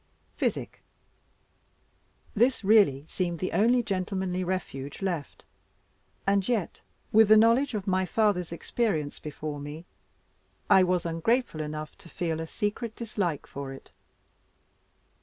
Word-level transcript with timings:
Physic? 0.35 0.81
This 2.33 2.63
really 2.63 3.05
seemed 3.07 3.37
the 3.37 3.51
only 3.51 3.83
gentlemanly 3.83 4.43
refuge 4.43 5.03
left; 5.03 5.45
and 6.25 6.49
yet, 6.49 6.81
with 7.11 7.27
the 7.29 7.37
knowledge 7.37 7.75
of 7.75 7.85
my 7.85 8.07
father's 8.07 8.51
experience 8.51 9.19
before 9.19 9.59
me, 9.59 9.85
I 10.71 10.81
was 10.81 11.05
ungrateful 11.05 11.61
enough 11.61 11.95
to 11.99 12.09
feel 12.09 12.41
a 12.41 12.47
secret 12.47 12.95
dislike 12.95 13.45
for 13.45 13.71
it. 13.71 13.91